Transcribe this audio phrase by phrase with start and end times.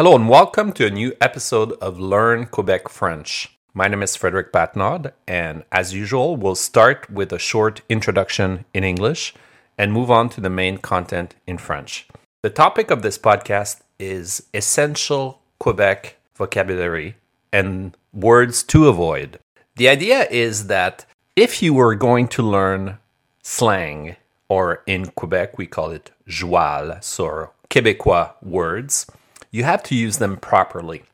[0.00, 3.54] Hello and welcome to a new episode of Learn Quebec French.
[3.74, 8.82] My name is Frederick Patnaud, and as usual, we'll start with a short introduction in
[8.82, 9.34] English
[9.76, 12.08] and move on to the main content in French.
[12.40, 17.16] The topic of this podcast is essential Quebec vocabulary
[17.52, 19.38] and words to avoid.
[19.76, 21.04] The idea is that
[21.36, 22.96] if you were going to learn
[23.42, 24.16] slang,
[24.48, 29.04] or in Quebec we call it joual, or Québécois words,
[29.50, 31.04] you have to use them properly.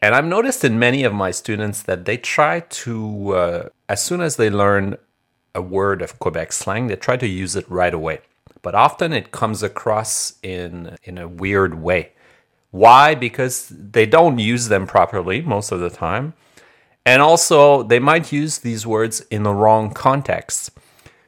[0.00, 4.20] And I've noticed in many of my students that they try to, uh, as soon
[4.20, 4.96] as they learn
[5.54, 8.20] a word of Quebec slang, they try to use it right away.
[8.62, 12.12] But often it comes across in, in a weird way.
[12.70, 13.14] Why?
[13.14, 16.34] Because they don't use them properly most of the time.
[17.04, 20.70] And also, they might use these words in the wrong context.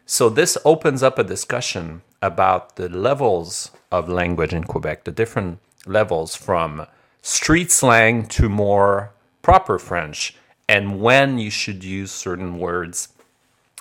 [0.07, 5.59] So, this opens up a discussion about the levels of language in Quebec, the different
[5.87, 6.87] levels from
[7.23, 10.35] street slang to more proper French,
[10.69, 13.09] and when you should use certain words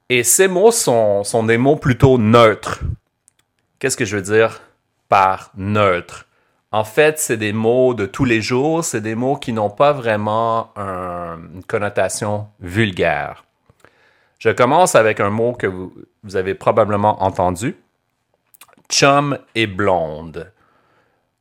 [0.08, 2.80] Et ces mots sont, sont des mots plutôt neutres.
[3.78, 4.60] Qu'est-ce que je veux dire
[5.08, 6.26] par neutre?
[6.70, 9.92] En fait, c'est des mots de tous les jours, c'est des mots qui n'ont pas
[9.92, 13.44] vraiment une connotation vulgaire.
[14.38, 17.76] Je commence avec un mot que vous, vous avez probablement entendu,
[18.90, 20.52] chum et blonde.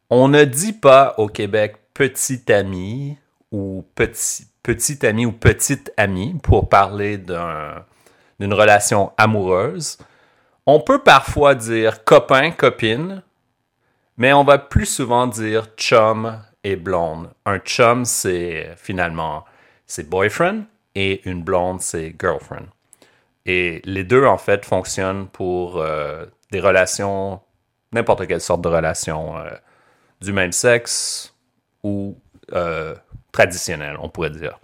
[0.09, 3.17] On ne dit pas au Québec petit ami
[3.51, 9.97] ou petit, petit ami ou petite amie pour parler d'une relation amoureuse.
[10.65, 13.23] On peut parfois dire copain, copine,
[14.17, 17.29] mais on va plus souvent dire chum et blonde.
[17.45, 19.45] Un chum, c'est finalement
[19.87, 20.63] c'est boyfriend
[20.95, 22.67] et une blonde, c'est girlfriend.
[23.45, 27.39] Et les deux, en fait, fonctionnent pour euh, des relations,
[27.91, 29.49] n'importe quelle sorte de relation, euh,
[30.21, 31.33] du même sexe
[31.83, 32.17] ou
[32.53, 32.95] euh,
[33.31, 34.59] traditionnelle, on pourrait dire.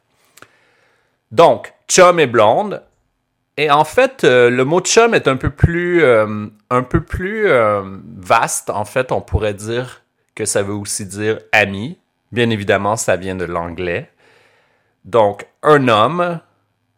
[1.32, 2.84] Donc, chum et blonde.
[3.58, 7.50] Et en fait, le mot chum est un peu plus, un peu plus
[8.18, 8.70] vaste.
[8.70, 10.04] En fait, on pourrait dire
[10.36, 11.98] que ça veut aussi dire ami.
[12.32, 14.12] Bien évidemment, ça vient de l'anglais.
[15.06, 16.40] Donc, un homme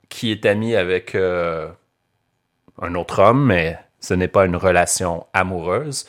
[0.09, 6.05] qui est ami avec un autre homme, mais ce n'est pas une relation amoureuse,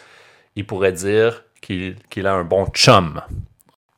[0.57, 3.21] il pourrait dire qu'il a un bon chum.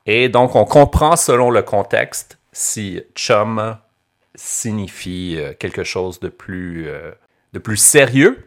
[0.07, 3.77] Et donc, on comprend selon le contexte si chum
[4.35, 7.13] signifie euh, quelque chose de plus, euh,
[7.53, 8.47] de plus sérieux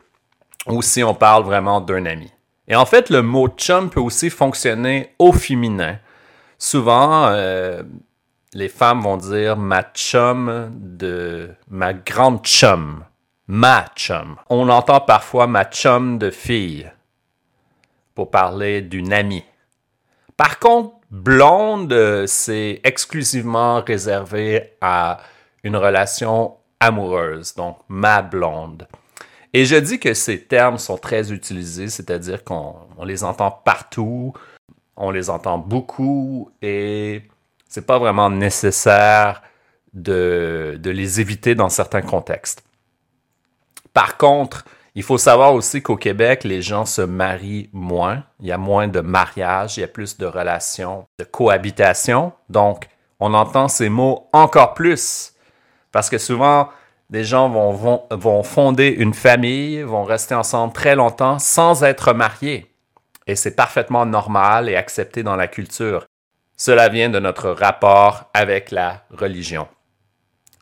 [0.68, 2.32] ou si on parle vraiment d'un ami.
[2.68, 6.00] Et en fait, le mot chum peut aussi fonctionner au féminin.
[6.58, 7.84] Souvent, euh,
[8.54, 13.04] les femmes vont dire ma chum de ma grande chum
[13.48, 14.38] ma chum.
[14.50, 16.92] On entend parfois ma chum de fille
[18.14, 19.44] pour parler d'une amie.
[20.38, 25.20] Par contre, blonde, euh, c'est exclusivement réservé à
[25.64, 28.88] une relation amoureuse, donc ma blonde.
[29.54, 34.34] Et je dis que ces termes sont très utilisés, c'est-à-dire qu'on les entend partout,
[34.98, 37.24] on les entend beaucoup et
[37.70, 39.42] c'est pas vraiment nécessaire
[39.94, 42.64] de, de les éviter dans certains contextes.
[43.96, 48.24] Par contre, il faut savoir aussi qu'au Québec, les gens se marient moins.
[48.42, 52.34] Il y a moins de mariages, il y a plus de relations de cohabitation.
[52.50, 52.90] Donc,
[53.22, 55.34] on entend ces mots encore plus.
[55.94, 56.68] Parce que souvent,
[57.10, 62.70] des gens vont, vont, fonder une famille, vont rester ensemble très longtemps sans être mariés.
[63.28, 66.06] Et c'est parfaitement normal et accepté dans la culture.
[66.58, 69.70] Cela vient de notre rapport avec la religion.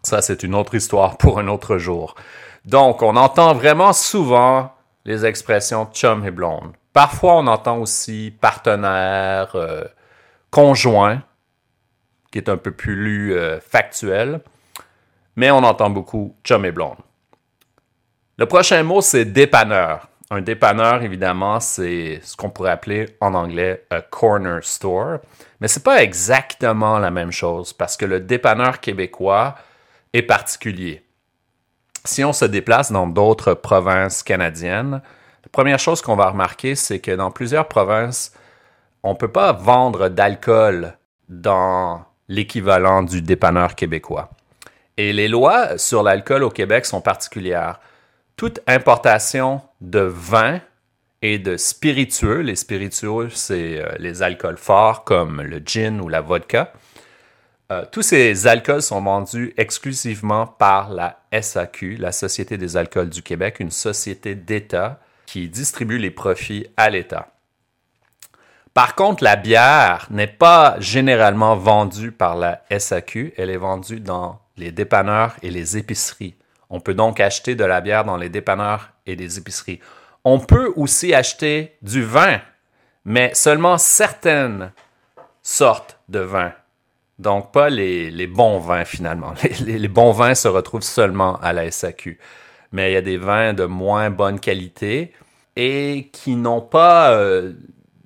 [0.03, 2.13] Ça, c'est une autre histoire pour un autre jour.
[2.65, 4.73] Donc, on entend vraiment souvent
[5.05, 6.73] les expressions chum et blonde.
[6.93, 9.83] Parfois, on entend aussi partenaire, euh,
[10.51, 11.23] conjoint.
[12.31, 14.41] qui est un peu plus euh, factuel.
[15.35, 16.97] Mais on entend beaucoup chum et blonde.
[18.37, 20.07] Le prochain mot, c'est dépanneur.
[20.31, 25.19] Un dépanneur, évidemment, c'est ce qu'on pourrait appeler en anglais un corner store.
[25.59, 29.55] Mais ce n'est pas exactement la même chose parce que le dépanneur québécois
[30.11, 31.02] est particulier.
[32.05, 35.01] Si on se déplace dans d'autres provinces canadiennes,
[35.43, 38.33] la première chose qu'on va remarquer, c'est que dans plusieurs provinces,
[39.03, 40.97] on ne peut pas vendre d'alcool
[41.29, 44.29] dans l'équivalent du dépanneur québécois.
[44.97, 47.79] Et les lois sur l'alcool au Québec sont particulières
[48.35, 50.59] toute importation de vin
[51.21, 56.19] et de spiritueux, les spiritueux, c'est euh, les alcools forts comme le gin ou la
[56.19, 56.73] vodka,
[57.73, 63.23] euh, tous ces alcools sont vendus exclusivement par la SAQ, la Société des alcools du
[63.23, 67.29] Québec, une société d'État qui distribue les profits à l'État.
[68.73, 74.39] Par contre, la bière n'est pas généralement vendue par la SAQ, elle est vendue dans
[74.57, 76.35] les dépanneurs et les épiceries.
[76.69, 79.79] On peut donc acheter de la bière dans les dépanneurs et les épiceries.
[80.23, 82.39] On peut aussi acheter du vin,
[83.05, 84.71] mais seulement certaines
[85.41, 86.53] sortes de vins.
[87.19, 89.33] Donc, pas les, bons vins finalement.
[89.65, 92.17] Les, bons vins se retrouvent seulement à la SAQ.
[92.71, 95.13] Mais il y a des vins de moins bonne qualité
[95.55, 97.53] et qui n'ont pas euh,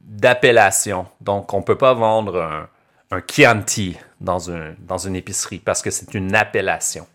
[0.03, 1.07] d'appellation.
[1.21, 2.67] Donc, on ne peut pas vendre un,
[3.11, 4.39] un Chianti dans,
[4.79, 7.07] dans une épicerie parce que c'est une appellation.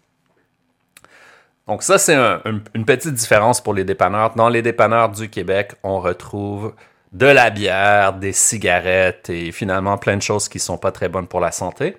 [1.66, 4.34] Donc ça, c'est une petite différence pour les dépanneurs.
[4.34, 6.74] Dans les dépanneurs du Québec, on retrouve
[7.12, 11.08] de la bière, des cigarettes et finalement plein de choses qui ne sont pas très
[11.08, 11.96] bonnes pour la santé.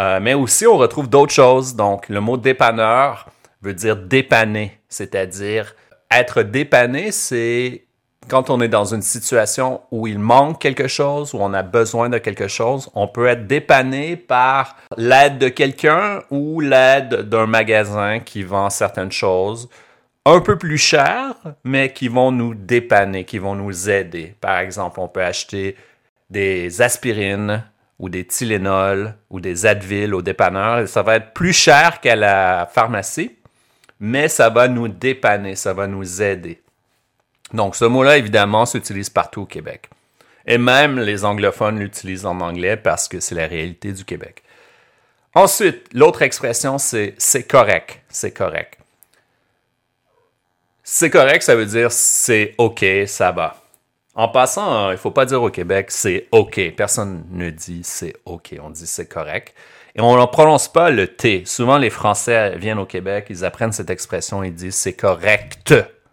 [0.00, 1.74] Euh, mais aussi, on retrouve d'autres choses.
[1.74, 3.28] Donc, le mot dépanneur
[3.62, 5.74] veut dire dépanner, c'est-à-dire
[6.10, 7.84] être dépanné, c'est
[8.28, 12.08] quand on est dans une situation où il manque quelque chose, où on a besoin
[12.08, 18.20] de quelque chose, on peut être dépanné par l'aide de quelqu'un ou l'aide d'un magasin
[18.20, 19.68] qui vend certaines choses
[20.26, 21.34] un peu plus chères,
[21.64, 24.34] mais qui vont nous dépanner, qui vont nous aider.
[24.40, 25.76] Par exemple, on peut acheter
[26.28, 27.64] des aspirines
[27.98, 30.88] ou des Tylenol ou des Advil au dépanneur.
[30.88, 33.36] ça va être plus cher qu'à la pharmacie,
[33.98, 36.62] mais ça va nous dépanner, ça va nous aider.
[37.52, 39.90] Donc, ce mot-là, évidemment, s'utilise partout au Québec.
[40.46, 44.42] Et même les anglophones l'utilisent en anglais parce que c'est la réalité du Québec.
[45.34, 48.00] Ensuite, l'autre expression, c'est c'est correct.
[48.08, 48.79] C'est correct.
[50.92, 53.54] C'est correct, ça veut dire c'est OK, ça va.
[54.16, 56.60] En passant, il ne faut pas dire au Québec c'est OK.
[56.76, 58.56] Personne ne dit c'est OK.
[58.60, 59.54] On dit c'est correct.
[59.94, 61.44] Et on ne prononce pas le T.
[61.46, 65.72] Souvent, les Français viennent au Québec, ils apprennent cette expression, ils disent c'est correct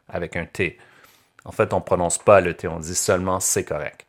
[0.10, 0.78] avec un T.
[1.44, 4.06] En fait, on ne prononce pas le T, on dit seulement c'est correct.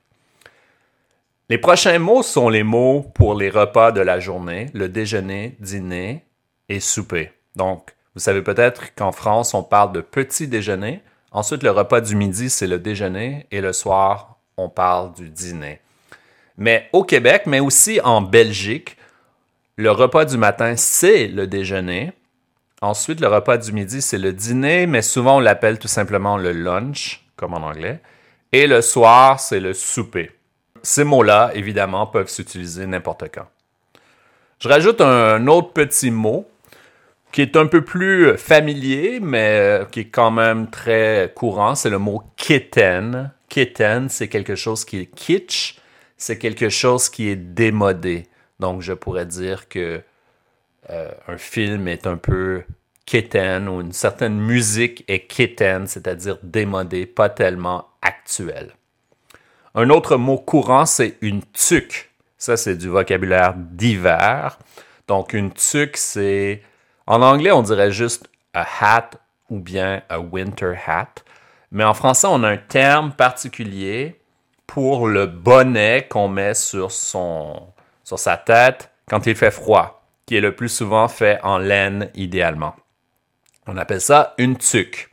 [1.48, 6.26] Les prochains mots sont les mots pour les repas de la journée, le déjeuner, dîner
[6.68, 7.32] et souper.
[7.56, 11.02] Donc, vous savez peut-être qu'en France, on parle de petit déjeuner.
[11.30, 13.46] Ensuite, le repas du midi, c'est le déjeuner.
[13.52, 15.78] Et le soir, on parle du dîner.
[16.56, 18.96] Mais au Québec, mais aussi en Belgique,
[19.76, 22.12] le repas du matin, c'est le déjeuner.
[22.82, 26.50] Ensuite, le repas du midi, c'est le dîner, mais souvent on l'appelle tout simplement le
[26.50, 28.00] lunch comme en anglais.
[28.50, 30.32] Et le soir, c'est le souper.
[30.82, 33.46] Ces mots-là, évidemment, peuvent s'utiliser n'importe quand.
[34.58, 36.48] Je rajoute un autre petit mot
[37.32, 41.74] qui est un peu plus familier, mais qui est quand même très courant.
[41.74, 43.32] C'est le mot kitten.
[43.48, 45.78] Kitten, c'est quelque chose qui est kitsch,
[46.16, 48.26] c'est quelque chose qui est démodé.
[48.60, 50.02] Donc, je pourrais dire que
[50.90, 52.62] euh, un film est un peu
[53.06, 58.72] kitten ou une certaine musique est kitten, c'est-à-dire démodée, pas tellement actuelle.
[59.74, 62.10] Un autre mot courant, c'est une tuque.
[62.36, 64.58] Ça, c'est du vocabulaire d'hiver.
[65.06, 66.62] Donc, une tuque, c'est.
[67.08, 69.12] En anglais, on dirait juste a hat
[69.48, 71.22] ou bien a winter hat.
[71.72, 74.20] Mais en français, on a un terme particulier
[74.66, 77.72] pour le bonnet qu'on met sur, son,
[78.04, 82.10] sur sa tête quand il fait froid, qui est le plus souvent fait en laine
[82.14, 82.76] idéalement.
[83.66, 85.08] On appelle ça une tuque.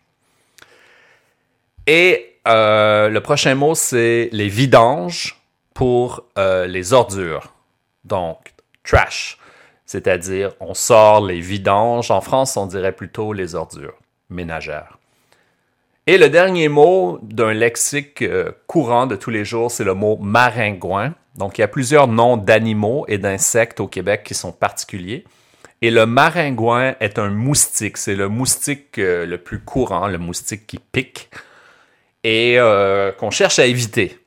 [1.87, 5.41] Et euh, le prochain mot, c'est les vidanges
[5.73, 7.53] pour euh, les ordures.
[8.03, 9.37] Donc, trash.
[9.85, 12.11] C'est-à-dire, on sort les vidanges.
[12.11, 13.99] En France, on dirait plutôt les ordures
[14.29, 14.97] ménagères.
[16.07, 20.17] Et le dernier mot d'un lexique euh, courant de tous les jours, c'est le mot
[20.17, 21.15] maringouin.
[21.35, 25.25] Donc, il y a plusieurs noms d'animaux et d'insectes au Québec qui sont particuliers.
[25.81, 27.97] Et le maringouin est un moustique.
[27.97, 31.29] C'est le moustique euh, le plus courant, le moustique qui pique
[32.23, 34.19] et euh, qu'on cherche à éviter.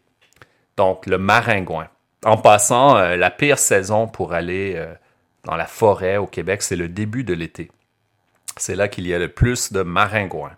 [0.76, 1.88] Donc, le maringouin.
[2.24, 4.84] en passant, la pire saison pour aller
[5.48, 7.70] dans la forêt au Québec, c'est le début de l'été.
[8.58, 10.56] C'est là qu'il y a le plus de maringouins.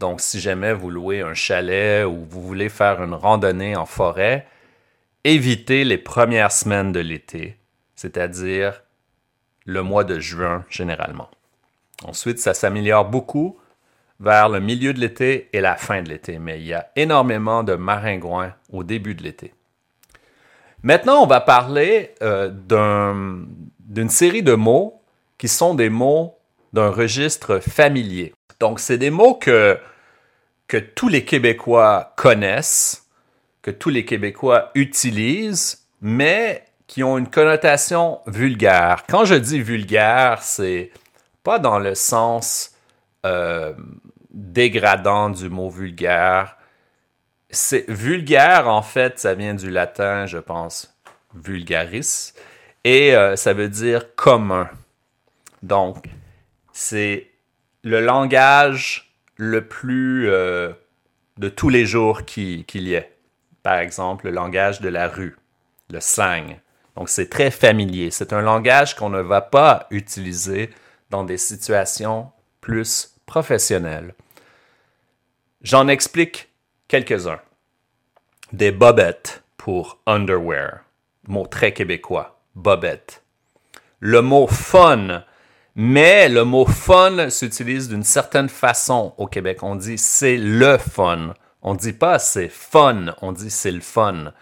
[0.00, 4.48] Donc, si jamais vous louez un chalet ou vous voulez faire une randonnée en forêt,
[5.22, 7.58] évitez les premières semaines de l'été,
[7.94, 8.82] c'est-à-dire
[9.66, 11.30] le mois de juin généralement.
[12.02, 13.56] Ensuite, ça s'améliore beaucoup
[14.18, 17.62] vers le milieu de l'été et la fin de l'été, mais il y a énormément
[17.62, 19.54] de maringouins au début de l'été.
[20.82, 22.50] Maintenant, on va parler euh,
[23.98, 25.02] d'une série de mots
[25.38, 26.38] qui sont des mots
[26.72, 28.32] d'un registre familier.
[28.60, 29.76] Donc, c'est des mots que,
[30.68, 33.08] que tous les Québécois connaissent,
[33.60, 39.02] que tous les Québécois utilisent, mais qui ont une connotation vulgaire.
[39.08, 40.92] Quand je dis vulgaire, c'est
[41.42, 42.76] pas dans le sens
[43.26, 43.74] euh,
[44.30, 46.56] dégradant du mot vulgaire.
[47.50, 50.96] C'est vulgaire, en fait, ça vient du latin, je pense,
[51.34, 52.32] vulgaris,
[52.88, 54.70] et euh, ça veut dire commun.
[55.62, 56.08] Donc,
[56.72, 57.26] c'est
[57.82, 60.72] le langage le plus euh,
[61.36, 63.12] de tous les jours qu'il y ait.
[63.62, 65.36] Par exemple, le langage de la rue,
[65.90, 66.58] le slang.
[66.96, 68.10] Donc, c'est très familier.
[68.10, 70.70] C'est un langage qu'on ne va pas utiliser
[71.10, 74.14] dans des situations plus professionnelles.
[75.60, 76.48] J'en explique
[76.88, 77.40] quelques-uns.
[78.54, 80.84] Des bobettes pour underwear.
[81.26, 82.37] Mot très québécois.
[82.54, 83.22] Bobette.
[84.00, 85.24] Le mot fun.
[85.74, 89.62] Mais le mot fun s'utilise d'une certaine façon au Québec.
[89.62, 91.34] On dit c'est le fun.
[91.62, 93.14] On ne dit pas c'est fun.
[93.22, 94.32] On dit c'est le fun.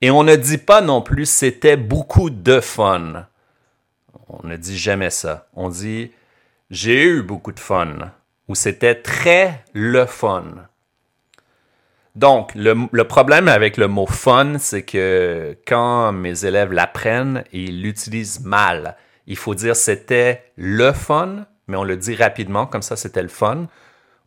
[0.00, 3.26] Et on ne dit pas non plus c'était beaucoup de fun.
[4.28, 5.48] On ne dit jamais ça.
[5.54, 6.12] On dit
[6.70, 8.12] j'ai eu beaucoup de fun
[8.48, 10.68] ou c'était très le fun.
[12.18, 18.40] Donc, le, problème avec le mot fun, c'est que quand mes élèves l'apprennent, ils l'utilisent
[18.40, 18.96] mal.
[19.28, 23.28] Il faut dire c'était le fun, mais on le dit rapidement, comme ça c'était le
[23.28, 23.68] fun.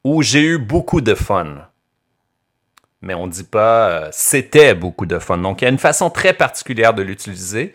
[0.06, 1.68] Ou j'ai eu beaucoup de fun.
[3.02, 5.40] Mais on ne dit pas euh, c'était beaucoup de fun.
[5.40, 7.74] Donc, il y a une façon très particulière de l'utiliser.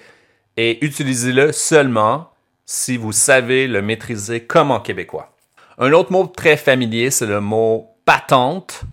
[0.56, 2.30] Et utilisez-le seulement
[2.64, 5.36] si vous savez le maîtriser comme en québécois.
[5.76, 8.86] Un autre mot très familier, c'est le mot patente.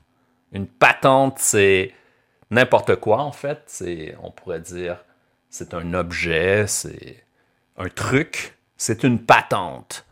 [0.53, 1.93] Une patente, c'est
[2.51, 3.63] n'importe quoi en fait.
[3.65, 5.03] C'est, on pourrait dire,
[5.49, 7.23] c'est un objet, c'est
[7.77, 8.55] un truc.
[8.77, 10.05] C'est une patente.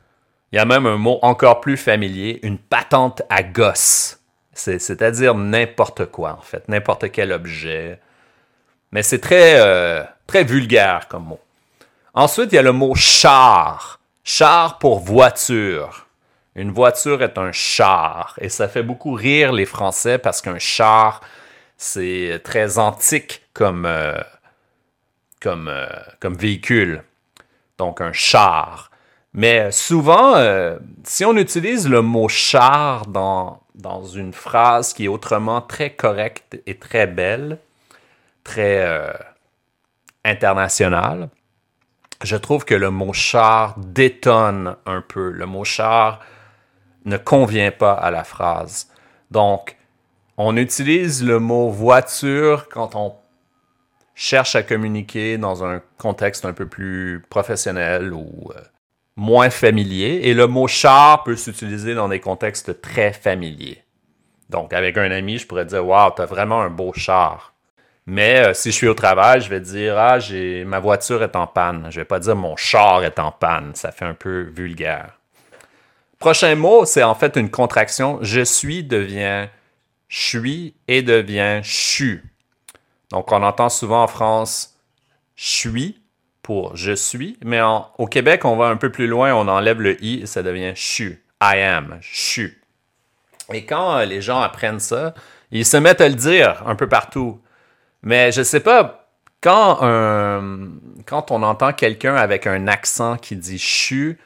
[0.51, 4.19] Il y a même un mot encore plus familier, une patente à gosse.
[4.53, 7.99] C'est, à dire n'importe quoi en fait, n'importe quel objet.
[8.91, 11.39] Mais c'est très, euh, très vulgaire comme mot.
[12.13, 13.99] Ensuite, il y a le mot char.
[14.23, 16.07] Char pour voiture.
[16.55, 18.37] Une voiture est un char.
[18.41, 21.21] Et ça fait beaucoup rire les Français parce qu'un char,
[21.77, 24.21] c'est très antique comme, euh,
[25.45, 25.87] euh,
[26.23, 27.03] véhicule.
[27.77, 28.91] Donc un char.
[29.33, 35.07] Mais souvent, euh, si on utilise le mot char dans, dans une phrase qui est
[35.07, 37.59] autrement très correcte et très belle,
[38.43, 38.85] très
[40.25, 41.29] internationale,
[42.23, 45.29] je trouve que le mot char détonne un peu.
[45.29, 46.19] Le mot char
[47.05, 48.89] ne convient pas à la phrase.
[49.31, 49.77] Donc,
[50.37, 53.15] on utilise le mot voiture quand on
[54.15, 58.61] cherche à communiquer dans un contexte un peu plus professionnel ou euh,
[59.15, 60.21] moins familier.
[60.23, 63.83] Et le mot char peut s'utiliser dans des contextes très familiers.
[64.49, 67.53] Donc, avec un ami, je pourrais dire Waouh, t'as vraiment un beau char.
[68.05, 71.35] Mais euh, si je suis au travail, je vais dire Ah, j'ai ma voiture est
[71.35, 71.87] en panne.
[71.89, 73.73] Je vais pas dire mon char est en panne.
[73.75, 75.20] Ça fait un peu vulgaire.
[76.21, 78.19] Prochain mot, c'est en fait une contraction.
[78.21, 79.47] Je suis devient
[80.07, 82.23] suis et devient chu.
[83.09, 84.77] Donc, on entend souvent en France
[85.35, 85.99] suis
[86.43, 87.59] pour je suis, mais
[87.97, 90.73] au Québec, on va un peu plus loin, on enlève le i et ça devient
[90.75, 91.23] chu.
[91.41, 92.61] I am, chu.
[93.51, 95.15] Et quand euh, les gens apprennent ça,
[95.49, 97.41] ils se mettent à le dire un peu partout.
[98.03, 99.09] Mais je sais pas,
[99.41, 99.79] quand,
[101.07, 104.19] quand on entend quelqu'un avec un accent qui dit chu,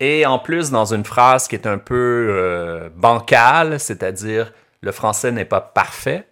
[0.00, 5.30] et en plus, dans une phrase qui est un peu euh, bancale, c'est-à-dire le français
[5.30, 6.26] n'est pas parfait,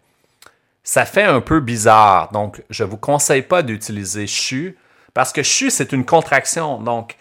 [0.82, 2.32] ça fait un peu bizarre.
[2.32, 4.78] Donc, je ne vous conseille pas d'utiliser chu
[5.12, 6.80] parce que chu, c'est une contraction.
[6.80, 7.16] Donc,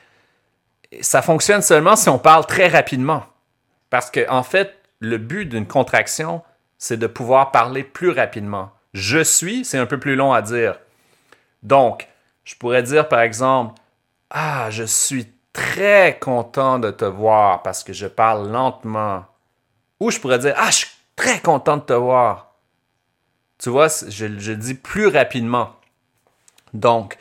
[1.01, 3.23] ça fonctionne seulement si on parle très rapidement.
[3.89, 6.41] Parce que, en fait, le but d'une contraction,
[6.77, 8.71] c'est de pouvoir parler plus rapidement.
[8.93, 10.79] Je suis, c'est un peu plus long à dire.
[11.63, 12.07] Donc,
[12.45, 13.73] je pourrais dire par exemple,
[14.29, 15.27] Ah, je suis
[15.57, 19.25] très content de te voir parce que je parle lentement.
[19.99, 22.53] Ou je pourrais dire, ah, je suis très content de te voir.
[23.57, 25.71] Tu vois, je, je dis plus rapidement.
[26.73, 27.17] Donc,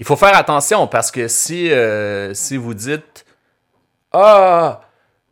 [0.00, 3.24] il faut faire attention parce que si, euh, si vous dites
[4.10, 4.80] Ah,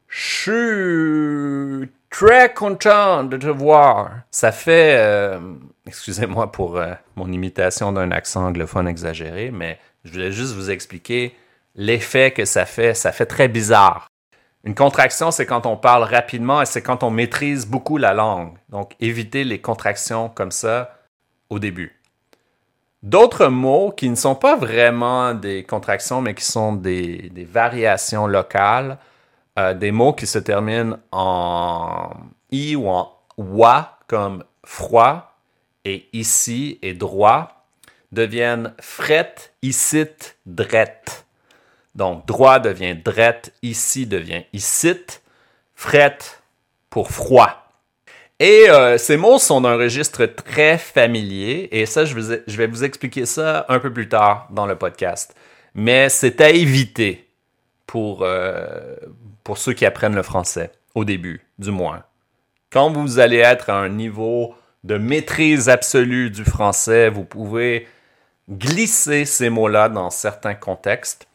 [0.06, 5.40] je suis très content de te voir, ça fait, euh,
[5.84, 11.34] excusez-moi pour euh, mon imitation d'un accent anglophone exagéré, mais je voulais juste vous expliquer
[11.76, 12.95] l'effet que ça fait.
[12.95, 14.09] Ça fait très bizarre.
[14.64, 18.56] Une contraction, c'est quand on parle rapidement et c'est quand on maîtrise beaucoup la langue.
[18.68, 20.99] Donc, évitez les contractions comme ça
[21.50, 22.00] au début.
[23.04, 28.99] D'autres mots qui ne sont pas vraiment des contractions, mais qui sont des, variations locales,
[29.56, 32.11] euh, des mots qui se terminent en
[32.50, 35.37] i ou en wa, comme froid
[35.85, 37.68] et ici et droit,
[38.11, 41.25] deviennent fret, icite, dret.
[41.96, 45.22] Donc, droit devient dret, ici devient icite,
[45.74, 46.18] fret
[46.90, 47.72] pour froid.
[48.38, 53.24] Et euh, ces mots sont d'un registre très familier, et ça, je, vais vous expliquer
[53.24, 55.34] ça un peu plus tard dans le podcast.
[55.74, 57.26] Mais c'est à éviter
[57.94, 58.96] euh,
[59.42, 62.02] pour ceux qui apprennent le français, au début, du moins.
[62.70, 67.88] Quand vous allez être à un niveau de maîtrise absolue du français, vous pouvez
[68.50, 71.26] glisser ces mots-là dans certains contextes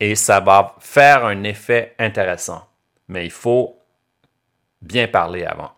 [0.00, 2.66] et ça va faire un effet intéressant.
[3.08, 3.78] Mais il faut
[4.80, 5.72] bien parler avant.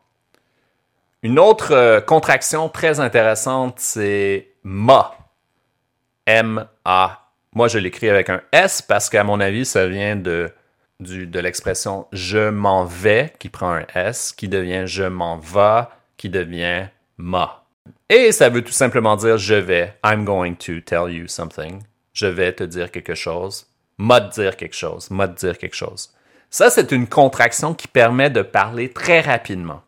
[1.25, 5.17] Une autre euh, contraction très intéressante, c'est ma.
[6.27, 7.29] M-A.
[7.55, 10.51] Moi, je l'écris avec un S parce qu'à mon avis, ça vient de,
[11.01, 16.29] de l'expression je m'en vais qui prend un S, qui devient je m'en va, qui
[16.29, 16.87] devient
[17.17, 17.65] ma.
[18.09, 19.95] Et ça veut tout simplement dire je vais.
[20.05, 21.83] I'm going to tell you something.
[22.13, 26.13] Je vais te dire quelque chose m'a dire quelque chose, m'a dire quelque chose.
[26.51, 29.83] Ça, c'est une contraction qui permet de parler très rapidement.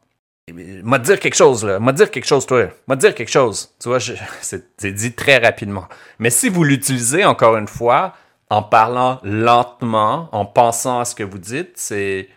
[0.51, 1.79] M'a dire quelque chose, là.
[1.79, 2.69] M'a dire quelque chose, toi.
[2.87, 3.75] M'a dire quelque chose.
[3.81, 3.99] Tu vois,
[4.41, 5.87] c'est dit très rapidement.
[6.19, 8.15] Mais si vous l'utilisez, encore une fois,
[8.51, 12.29] en parlant lentement, en pensant à ce que vous dites, c'est,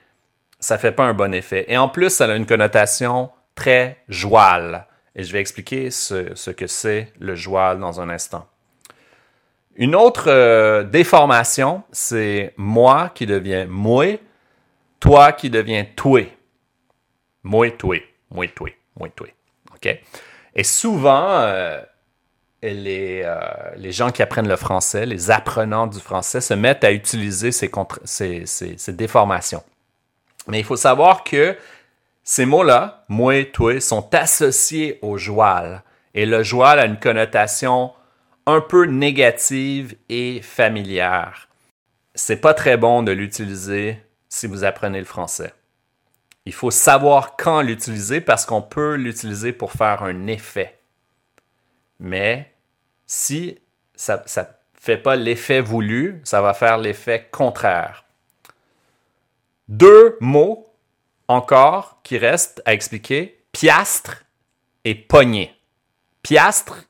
[0.60, 1.66] ça fait pas un bon effet.
[1.68, 4.88] Et en plus, ça a une connotation très jouale.
[5.16, 8.48] Et je vais expliquer ce, ce que c'est le joual dans un instant.
[9.77, 14.20] Une autre euh, déformation, c'est moi qui deviens moi,
[15.00, 16.22] toi qui deviens toi.
[17.44, 17.98] Moi, toi,
[18.31, 19.27] moi, toi, moi, toi.
[19.75, 20.00] OK?
[20.55, 21.79] Et souvent, euh,
[22.63, 23.40] les, euh,
[23.75, 28.94] les, gens qui apprennent le français, les apprenants du français, se mettent à utiliser ces
[28.94, 29.63] déformations.
[30.48, 31.55] Mais il faut savoir que
[32.24, 35.83] ces mots-là, moi, toi, sont associés au joual.
[36.16, 37.92] Et le joual a une connotation
[38.48, 41.50] un peu négative et familière.
[42.16, 45.53] C'est pas très bon de l'utiliser si vous apprenez le français.
[46.46, 50.79] Il faut savoir quand l'utiliser parce qu'on peut l'utiliser pour faire un effet.
[52.00, 52.53] Mais
[53.05, 53.60] si
[53.96, 54.44] ça ne
[54.79, 58.05] fait pas l'effet voulu, ça va faire l'effet contraire.
[59.68, 60.74] Deux mots
[61.27, 64.24] encore qui restent à expliquer, piastre
[64.86, 65.53] et poignée.
[66.24, 66.87] Piastre,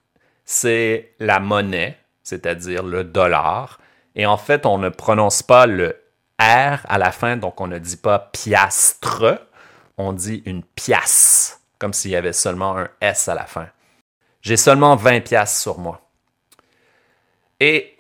[0.47, 3.79] c'est la monnaie, c'est-à-dire le dollar.
[4.15, 6.01] Et en fait, on ne prononce pas le
[6.39, 9.41] R à la fin, donc on ne dit pas piastre,
[9.97, 13.67] on dit une pièce, comme s'il y avait seulement un S à la fin.
[14.41, 16.01] J'ai seulement 20 pièces sur moi.
[17.59, 17.97] Et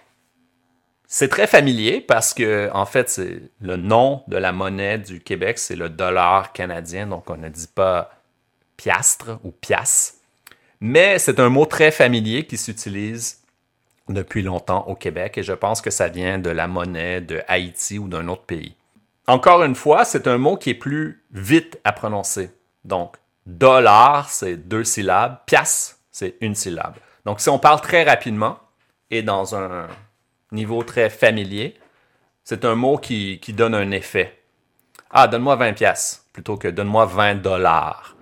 [1.05, 3.19] c'est très familier parce que, en fait,
[3.59, 7.67] le nom de la monnaie du Québec, c'est le dollar canadien, donc on ne dit
[7.67, 8.11] pas
[8.77, 10.16] piastre ou pièce.
[10.79, 13.41] Mais c'est un mot très familier qui s'utilise
[14.09, 17.99] depuis longtemps au Québec et je pense que ça vient de la monnaie de Haïti
[17.99, 18.75] ou d'un autre pays.
[19.27, 22.51] Encore une fois, c'est un mot qui est plus vite à prononcer.
[22.85, 25.39] Donc, dollar, c'est deux syllabes.
[25.45, 26.95] Pièce, c'est une syllabe.
[27.25, 28.59] Donc, si on parle très rapidement
[29.11, 29.87] et dans un
[30.51, 31.77] niveau très familier,
[32.45, 34.39] c'est un mot qui, qui donne un effet.
[35.09, 38.16] Ah, donne-moi 20 pièces plutôt que donne-moi 20 dollars.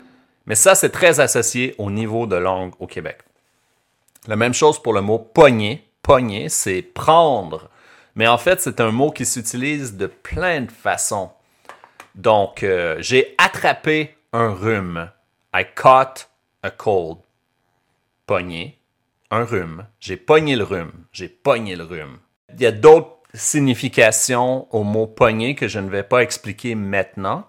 [0.45, 3.19] Mais ça, c'est très associé au niveau de langue au Québec.
[4.27, 5.89] La même chose pour le mot pogner.
[6.01, 7.69] Pogner, c'est prendre.
[8.15, 11.31] Mais en fait, c'est un mot qui s'utilise de plein de façons.
[12.15, 15.11] Donc, euh, j'ai attrapé un rhume.
[15.53, 16.29] I caught
[16.63, 17.17] a cold.
[18.25, 18.79] Pogner,
[19.31, 19.85] un rhume.
[19.99, 21.05] J'ai pogné le rhume.
[21.11, 22.19] J'ai pogné le rhume.
[22.53, 27.45] Il y a d'autres significations au mot pogner que je ne vais pas expliquer maintenant.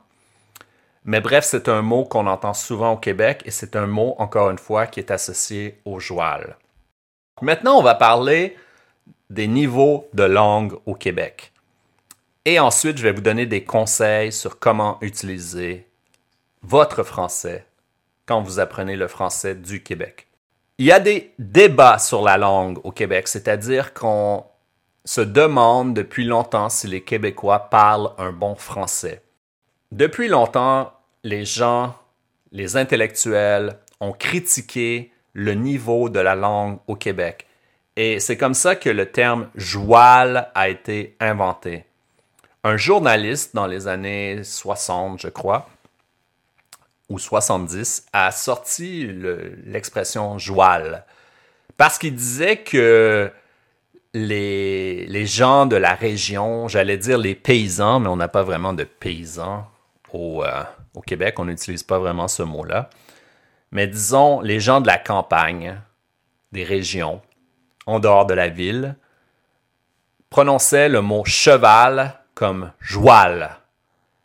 [1.07, 4.51] Mais bref, c'est un mot qu'on entend souvent au Québec et c'est un mot, encore
[4.51, 6.57] une fois, qui est associé au joual.
[7.40, 8.57] Maintenant, on va parler
[9.31, 11.53] des niveaux de langue au Québec.
[12.45, 15.87] Et ensuite, je vais vous donner des conseils sur comment utiliser
[16.62, 17.64] votre français
[18.27, 20.27] quand vous apprenez le français du Québec.
[20.79, 24.45] Il y a des débats sur la langue au Québec, c'est-à-dire qu'on
[25.05, 29.23] se demande depuis longtemps si les Québécois parlent un bon français.
[29.92, 30.92] Depuis longtemps,
[31.27, 31.97] les gens,
[32.53, 37.47] les intellectuels ont critiqué le niveau de la langue au Québec.
[37.97, 41.85] Et c'est comme ça que le terme joual a été inventé.
[42.62, 45.69] Un journaliste dans les années 60, je crois,
[47.09, 49.09] ou 70, a sorti
[49.65, 51.05] l'expression joual
[51.77, 53.31] parce qu'il disait que
[54.15, 58.73] les, les, gens de la région, j'allais dire les paysans, mais on n'a pas vraiment
[58.73, 59.67] de paysans
[60.12, 60.62] au, euh,
[60.96, 62.88] au Québec, on n'utilise pas vraiment ce mot-là.
[63.70, 65.78] Mais disons, les gens de la campagne,
[66.52, 67.20] des régions,
[67.85, 68.96] en dehors de la ville,
[70.30, 73.56] prononçaient le mot cheval comme joual.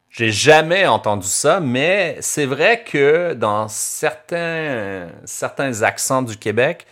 [0.09, 5.09] J'ai jamais entendu ça, mais c'est vrai que dans certains,
[5.81, 6.87] accents du Québec,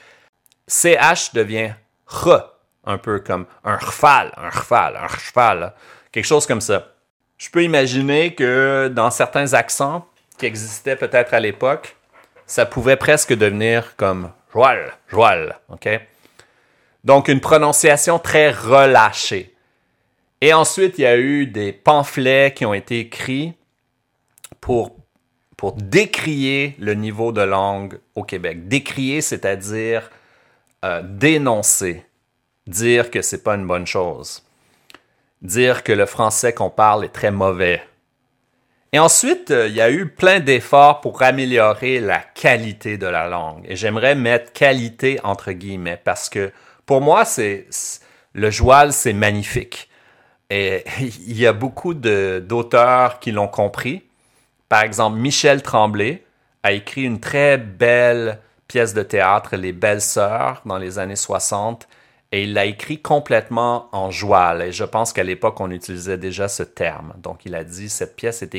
[0.67, 1.73] CH devient
[2.07, 2.53] R,
[2.85, 5.73] un peu comme un rfal, un rfal, un cheval,
[6.11, 6.87] quelque chose comme ça.
[7.39, 10.05] Je peux imaginer que dans certains accents
[10.37, 11.95] qui existaient peut-être à l'époque,
[12.45, 15.87] ça pouvait presque devenir comme joual, joual, ok?
[17.05, 19.55] Donc une prononciation très relâchée.
[20.41, 23.53] Et ensuite, il y a eu des pamphlets qui ont été écrits
[24.59, 24.97] pour,
[25.55, 28.67] pour décrier le niveau de langue au Québec.
[28.67, 30.09] Décrier, c'est-à-dire
[30.83, 32.05] euh, dénoncer,
[32.67, 34.43] dire que c'est pas une bonne chose
[35.41, 37.81] dire que le français qu'on parle est très mauvais.
[38.91, 43.27] Et ensuite, euh, il y a eu plein d'efforts pour améliorer la qualité de la
[43.27, 43.63] langue.
[43.67, 46.51] Et j'aimerais mettre qualité entre guillemets parce que
[46.85, 47.67] pour moi, c'est
[48.33, 49.89] le joual, c'est magnifique.
[50.49, 54.03] Et il y a beaucoup d'auteurs qui l'ont compris.
[54.69, 56.23] Par exemple, Michel Tremblay
[56.63, 61.87] a écrit une très belle pièce de théâtre, Les Belles Sœurs, dans les années 60
[62.31, 64.61] et il l'a écrit complètement en joual.
[64.61, 67.13] Et je pense qu'à l'époque, on utilisait déjà ce terme.
[67.17, 68.55] Donc, il a dit cette pièce est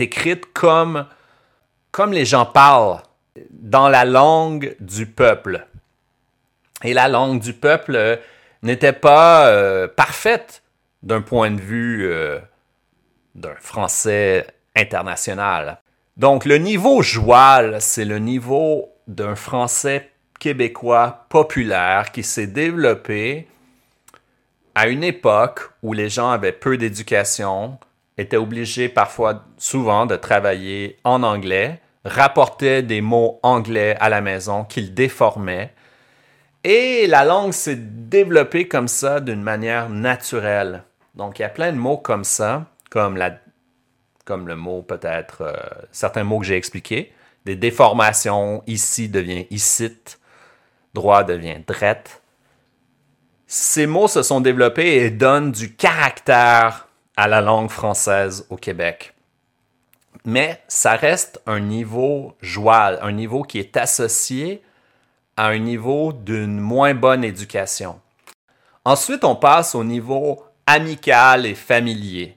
[0.00, 1.06] écrite, comme,
[1.92, 3.00] comme les gens parlent,
[3.50, 5.66] dans la langue du peuple.
[6.82, 8.18] Et la langue du peuple
[8.62, 10.62] n'était pas euh, parfaite
[11.02, 12.40] d'un point de vue euh,
[13.36, 15.80] d'un français international.
[16.16, 20.11] Donc, le niveau joual, c'est le niveau d'un français
[20.42, 23.46] québécois populaire qui s'est développé
[24.74, 27.78] à une époque où les gens avaient peu d'éducation,
[28.18, 34.64] étaient obligés parfois, souvent, de travailler en anglais, rapportaient des mots anglais à la maison
[34.64, 35.72] qu'ils déformaient.
[36.64, 40.82] Et la langue s'est développée comme ça d'une manière naturelle.
[41.14, 45.52] Donc, il y a plein de mots comme ça, comme, le mot peut-être, euh,
[45.92, 47.12] certains mots que j'ai expliqués.
[47.44, 50.18] Des déformations, ici devient icite,
[50.94, 52.22] droit devient drette.
[53.46, 59.14] Ces mots se sont développés et donnent du caractère à la langue française au Québec.
[60.24, 64.62] Mais ça reste un niveau joual, un niveau qui est associé
[65.36, 68.00] à un niveau d'une moins bonne éducation.
[68.84, 72.36] Ensuite, on passe au niveau amical et familier.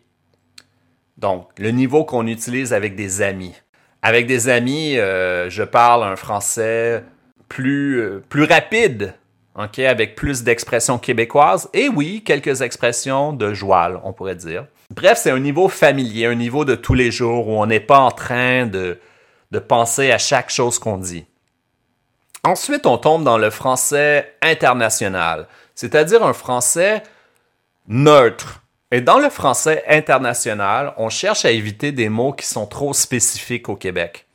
[1.17, 3.55] Donc, le niveau qu'on utilise avec des amis.
[4.01, 7.03] Avec des amis, euh, je parle un français
[7.47, 9.13] plus, euh, plus rapide,
[9.55, 11.69] avec plus d'expressions québécoises.
[11.73, 14.65] Et oui, quelques expressions de joual, on pourrait dire.
[14.93, 17.99] Bref, c'est un niveau familier, un niveau de tous les jours où on n'est pas
[17.99, 18.99] en train de
[19.67, 21.25] penser à chaque chose qu'on dit.
[22.45, 27.01] Ensuite, on tombe dans le français international, c'est-à-dire un français
[27.87, 28.61] neutre.
[28.91, 33.67] Et dans le français international, on cherche à éviter des mots qui sont trop spécifiques
[33.67, 34.27] au Québec.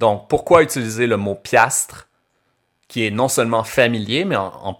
[0.00, 2.08] Donc, pourquoi utiliser le mot piastre?
[2.92, 4.78] Qui est non seulement familier, mais en,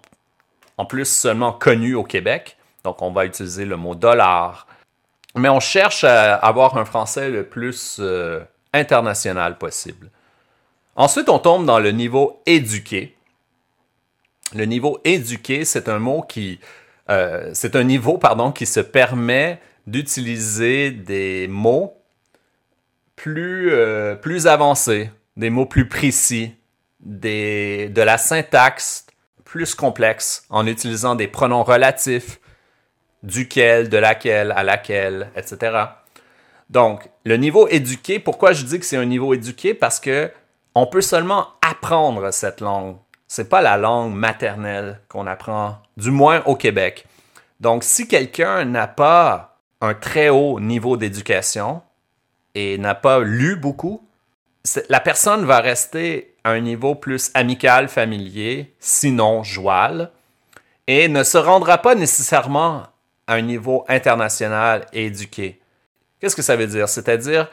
[0.87, 2.59] plus seulement connu au Québec.
[2.85, 4.67] Donc, on va utiliser le mot dollar.
[5.35, 8.41] Mais on cherche à avoir un français le plus euh,
[8.75, 10.11] international possible.
[10.95, 13.17] Ensuite, on tombe dans le niveau éduqué.
[14.55, 16.61] Le niveau éduqué, c'est un mot qui,
[17.09, 21.97] euh, c'est un niveau, pardon, qui se permet d'utiliser des mots
[23.17, 26.53] plus, euh, plus avancés, des mots plus précis,
[27.03, 29.07] de la syntaxe
[29.45, 32.41] plus complexe en utilisant des pronoms relatifs,
[33.23, 35.79] duquel, de laquelle, à laquelle, etc.
[36.71, 39.75] Donc, le niveau éduqué, pourquoi je dis que c'est un niveau éduqué?
[39.75, 40.31] Parce que
[40.75, 42.97] on peut seulement apprendre cette langue.
[43.29, 47.07] C'est pas la langue maternelle qu'on apprend, du moins au Québec.
[47.61, 51.83] Donc, si quelqu'un n'a pas un très haut niveau d'éducation
[52.55, 54.09] et n'a pas lu beaucoup,
[54.89, 60.11] la personne va rester à un niveau plus amical, familier, sinon joual,
[60.87, 62.85] et ne se rendra pas nécessairement
[63.27, 65.61] à un niveau international et éduqué.
[66.21, 66.89] Qu'est-ce que ça veut dire?
[66.89, 67.49] C'est-à-dire,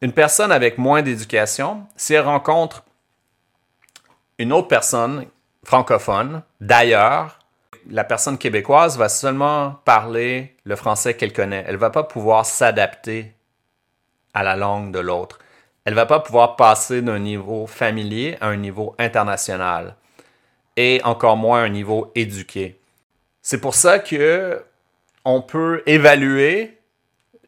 [0.00, 2.84] une personne avec moins d'éducation, si elle rencontre
[4.38, 5.26] une autre personne
[5.64, 7.38] francophone d'ailleurs,
[7.88, 11.64] la personne québécoise va seulement parler le français qu'elle connaît.
[11.66, 13.32] Elle ne va pas pouvoir s'adapter
[14.32, 15.38] à la langue de l'autre.
[15.84, 19.96] Elle va pas pouvoir passer d'un niveau familier à un niveau international
[20.76, 22.80] et encore moins un niveau éduqué.
[23.42, 24.64] C'est pour ça que
[25.24, 26.78] on peut évaluer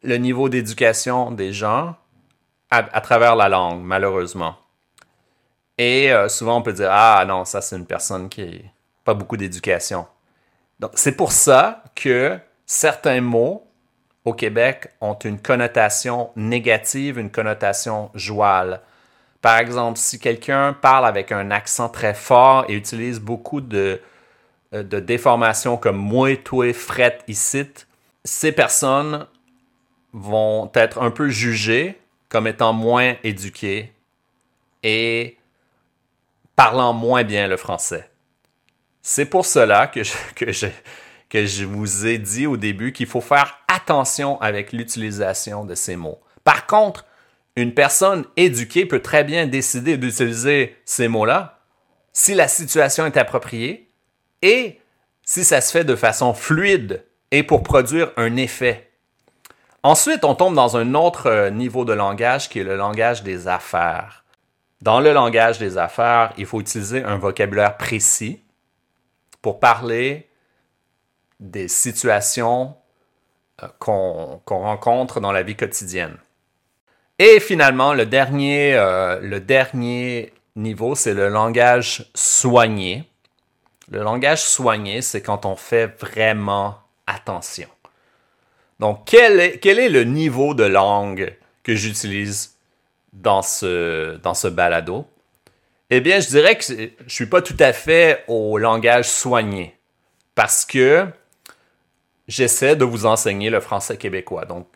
[0.03, 1.97] le niveau d'éducation des gens
[2.71, 4.57] à, travers la langue, malheureusement.
[5.79, 8.71] Et euh, souvent, on peut dire Ah non, ça, c'est une personne qui n'a
[9.05, 10.07] pas beaucoup d'éducation.
[10.81, 13.66] Donc, c'est pour ça que certains mots
[14.27, 18.83] au Québec ont une connotation négative, une connotation jouale.
[19.41, 24.03] Par exemple, si quelqu'un parle avec un accent très fort et utilise beaucoup de,
[24.75, 27.69] euh, de déformations comme moi, toi, fret, ici,
[28.25, 29.27] ces personnes
[30.13, 31.97] vont être un peu jugées
[32.29, 33.93] comme étant moins éduquées
[34.83, 35.37] et
[36.57, 38.11] parlant moins bien le français.
[39.03, 40.67] C'est pour cela que je, que, je,
[41.31, 45.97] que je vous ai dit au début qu'il faut faire attention avec l'utilisation de ces
[45.97, 46.21] mots.
[46.45, 47.05] Par contre,
[47.57, 51.61] une personne éduquée peut très bien décider d'utiliser ces mots-là
[52.13, 53.91] si la situation est appropriée
[54.43, 54.81] et
[55.23, 58.91] si ça se fait de façon fluide et pour produire un effet.
[59.83, 63.49] Ensuite, on tombe dans un autre euh, niveau de langage qui est le langage des
[63.49, 64.25] affaires.
[64.83, 68.43] Dans le langage des affaires, il faut utiliser un vocabulaire précis
[69.43, 70.29] pour parler
[71.41, 72.77] des situations
[73.79, 76.17] qu'on rencontre dans la vie quotidienne.
[77.19, 83.05] Et finalement, le dernier, euh, le dernier niveau, c'est le langage soigné.
[83.91, 87.69] Le langage soigné, c'est quand on fait vraiment attention.
[88.81, 92.57] Donc, quel est, quel est le niveau de langue que j'utilise
[93.15, 95.07] dans ce, dans ce balado?
[95.89, 99.77] Eh bien, je dirais que je ne suis pas tout à fait au langage soigné
[100.35, 101.07] parce que
[102.29, 104.45] j'essaie de vous enseigner le français québécois.
[104.45, 104.67] Donc,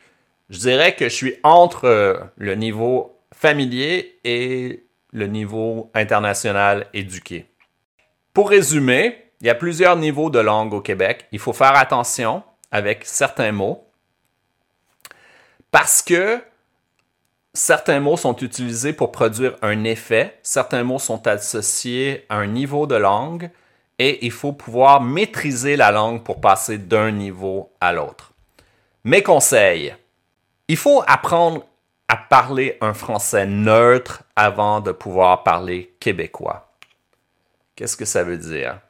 [0.49, 7.47] je dirais que je suis entre euh, le niveau familier et le niveau international éduqué.
[8.33, 11.27] Pour résumer, il y a plusieurs niveaux de langue au Québec.
[11.33, 13.87] Il faut faire attention avec certains mots
[15.71, 16.41] parce que
[17.53, 22.87] certains mots sont utilisés pour produire un effet, certains mots sont associés à un niveau
[22.87, 23.51] de langue
[24.03, 28.33] et il faut pouvoir maîtriser la langue pour passer d'un niveau à l'autre.
[29.05, 29.95] Mes conseils,
[30.69, 31.67] il faut apprendre
[32.09, 36.73] à parler un français neutre avant de pouvoir parler québécois.
[37.77, 38.81] Qu'est-ce que ça veut dire?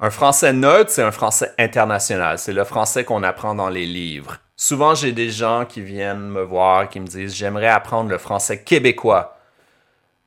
[0.00, 2.38] Un français neutre, c'est un français international.
[2.38, 4.38] C'est le français qu'on apprend dans les livres.
[4.56, 8.64] Souvent, j'ai des gens qui viennent me voir, qui me disent, j'aimerais apprendre le français
[8.64, 9.33] québécois.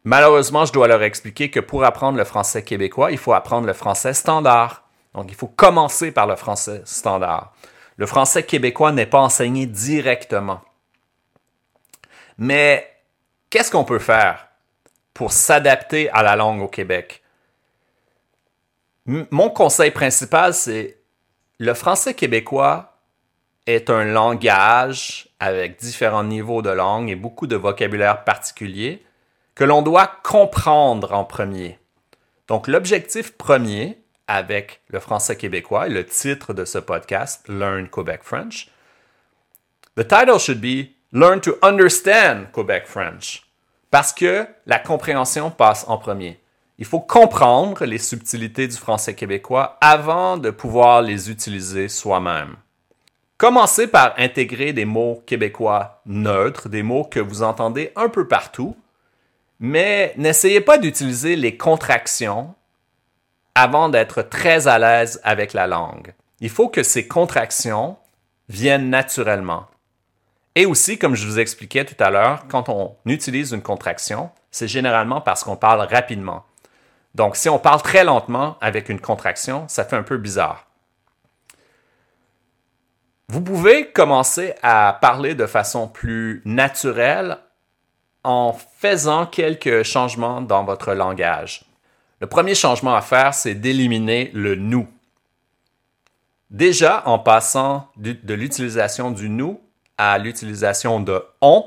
[0.07, 3.73] Malheureusement, je dois leur expliquer que pour apprendre le français québécois, il faut apprendre le
[3.73, 4.87] français standard.
[5.13, 7.53] Donc, il faut commencer par le français standard.
[7.97, 10.61] Le français québécois n'est pas enseigné directement.
[12.37, 12.89] Mais
[13.49, 14.47] qu'est-ce qu'on peut faire
[15.13, 17.21] pour s'adapter à la langue au Québec?
[19.05, 20.99] mon conseil principal, c'est
[21.59, 22.97] le français québécois
[23.65, 29.03] est un langage avec différents niveaux de langue et beaucoup de vocabulaire particulier
[29.57, 31.79] que l'on doit comprendre en premier.
[32.47, 38.19] Donc l'objectif premier avec le français québécois et le titre de ce podcast, Learn Quebec
[38.21, 38.69] French,
[39.95, 43.47] the title should be Learn to Understand Quebec French
[43.89, 46.39] parce que la compréhension passe en premier.
[46.77, 52.57] Il faut comprendre les subtilités du français québécois avant de pouvoir les utiliser soi-même.
[53.39, 58.75] Commencez par intégrer des mots québécois neutres, des mots que vous entendez un peu partout,
[59.59, 62.53] mais n'essayez pas d'utiliser les contractions
[63.55, 66.13] avant d'être très à l'aise avec la langue.
[66.39, 67.97] Il faut que ces contractions
[68.49, 69.67] viennent naturellement.
[70.55, 74.67] Et aussi, comme je vous expliquais tout à l'heure, quand on utilise une contraction, c'est
[74.67, 76.45] généralement parce qu'on parle rapidement.
[77.15, 80.67] Donc, si on parle très lentement avec une contraction, ça fait un peu bizarre.
[83.29, 87.39] Vous pouvez commencer à parler de façon plus naturelle
[88.27, 91.63] en faisant quelques changements dans votre langage.
[92.19, 94.87] Le premier changement à faire, c'est d'éliminer le nous.
[96.49, 99.61] Déjà, en passant de l'utilisation du nous
[99.97, 101.65] à l'utilisation de on,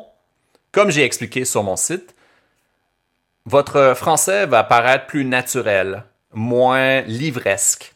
[0.72, 2.14] Comme j'ai expliqué sur mon site,
[3.46, 7.94] votre français va paraître plus naturel, moins livresque.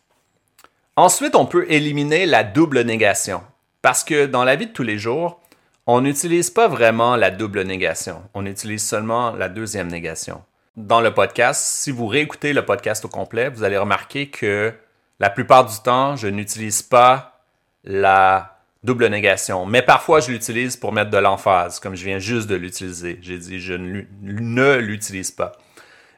[0.97, 3.43] Ensuite, on peut éliminer la double négation.
[3.83, 5.41] Parce que dans la vie de tous les jours,
[5.87, 8.23] on n'utilise pas vraiment la double négation.
[8.35, 10.43] On utilise seulement la deuxième négation.
[10.77, 14.73] Dans le podcast, si vous réécoutez le podcast au complet, vous allez remarquer que
[15.21, 17.41] la plupart du temps, je n'utilise pas
[17.85, 19.67] la double négation.
[19.67, 23.19] Mais parfois, je l'utilise pour mettre de l'emphase, comme je viens juste de l'utiliser.
[23.21, 25.53] J'ai dit je ne l'utilise pas.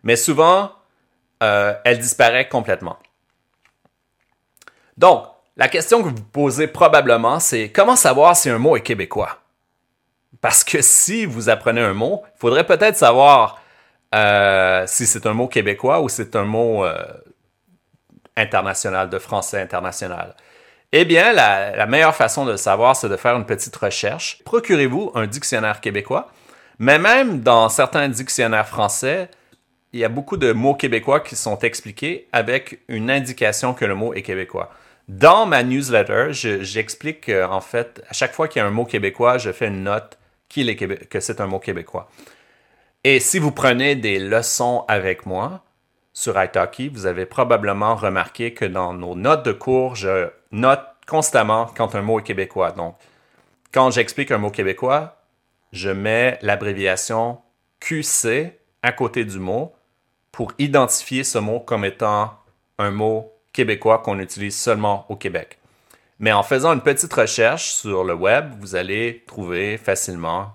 [0.04, 0.72] Mais souvent,
[1.42, 2.98] euh, elle disparaît complètement.
[4.96, 5.26] Donc,
[5.56, 9.40] la question que vous posez probablement, c'est comment savoir si un mot est québécois?
[10.40, 13.60] Parce que si vous apprenez un mot, il faudrait peut-être savoir
[14.14, 16.96] euh, si c'est un mot québécois ou c'est un mot euh,
[18.36, 20.34] international, de français international.
[20.92, 24.38] Eh bien, la, meilleure façon de le savoir, c'est de faire une petite recherche.
[24.44, 26.28] Procurez-vous un dictionnaire québécois,
[26.78, 29.28] mais même dans certains dictionnaires français,
[29.92, 33.94] il y a beaucoup de mots québécois qui sont expliqués avec une indication que le
[33.94, 34.70] mot est québécois.
[35.08, 39.38] Dans ma newsletter, j'explique en fait, à chaque fois qu'il y a un mot québécois,
[39.38, 42.08] je fais une note que c'est un mot québécois.
[43.04, 45.62] Et si vous prenez des leçons avec moi
[46.12, 51.66] sur italki, vous avez probablement remarqué que dans nos notes de cours, je note constamment
[51.76, 52.72] quand un mot est québécois.
[52.72, 52.96] Donc,
[53.72, 55.22] quand j'explique un mot québécois,
[55.72, 57.38] je mets l'abréviation
[57.78, 59.72] QC à côté du mot
[60.32, 62.32] pour identifier ce mot comme étant
[62.78, 65.58] un mot québécois qu'on utilise seulement au Québec.
[66.18, 70.52] Mais en faisant une petite recherche sur le web, vous allez trouver facilement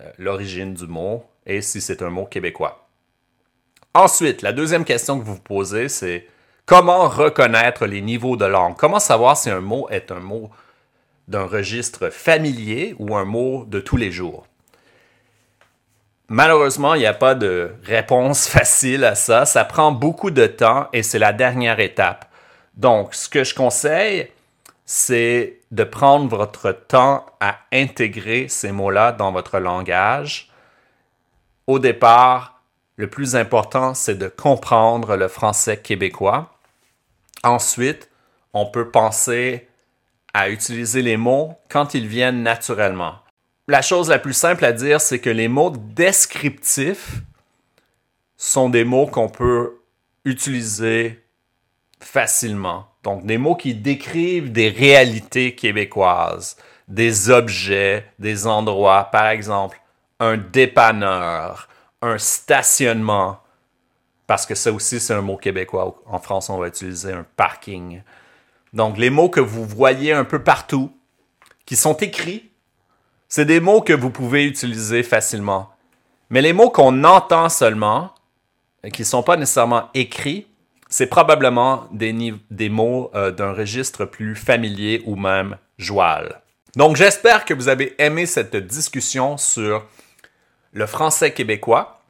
[0.00, 2.88] euh, l'origine du mot et si c'est un mot québécois.
[3.92, 6.26] Ensuite, la deuxième question que vous vous posez, c'est
[6.64, 8.76] comment reconnaître les niveaux de langue?
[8.76, 10.50] Comment savoir si un mot est un mot
[11.28, 14.46] d'un registre familier ou un mot de tous les jours?
[16.28, 19.46] Malheureusement, il n'y a pas de réponse facile à ça.
[19.46, 22.26] Ça prend beaucoup de temps et c'est la dernière étape.
[22.74, 24.30] Donc, ce que je conseille,
[24.84, 30.50] c'est de prendre votre temps à intégrer ces mots-là dans votre langage.
[31.66, 32.60] Au départ,
[32.96, 36.54] le plus important, c'est de comprendre le français québécois.
[37.42, 38.10] Ensuite,
[38.52, 39.68] on peut penser
[40.32, 43.16] à utiliser les mots quand ils viennent naturellement.
[43.68, 47.20] La chose la plus simple à dire, c'est que les mots descriptifs
[48.36, 49.80] sont des mots qu'on peut
[50.24, 51.24] utiliser
[52.00, 52.88] facilement.
[53.02, 59.80] Donc, des mots qui décrivent des réalités québécoises, des objets, des endroits, par exemple,
[60.20, 61.68] un dépanneur,
[62.02, 63.40] un stationnement,
[64.28, 66.00] parce que ça aussi, c'est un mot québécois.
[66.06, 68.02] En France, on va utiliser un parking.
[68.72, 70.92] Donc, les mots que vous voyez un peu partout,
[71.64, 72.45] qui sont écrits,
[73.36, 75.68] c'est des mots que vous pouvez utiliser facilement.
[76.30, 78.14] Mais les mots qu'on entend seulement,
[78.94, 80.46] qui ne sont pas nécessairement écrits,
[80.88, 82.32] c'est probablement des,
[82.70, 86.40] mots euh, d'un registre plus familier ou même joual.
[86.76, 89.84] Donc j'espère que vous avez aimé cette discussion sur
[90.72, 92.00] le français québécois.